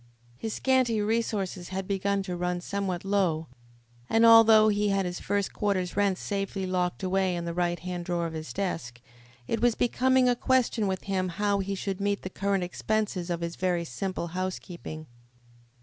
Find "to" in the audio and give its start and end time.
2.23-2.35